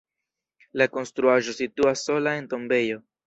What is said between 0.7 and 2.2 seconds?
La konstruaĵo situas